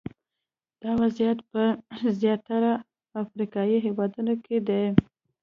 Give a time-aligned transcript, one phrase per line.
[0.81, 1.63] دا وضعیت په
[2.19, 2.71] زیاتره
[3.21, 4.83] افریقایي هېوادونو کې دی.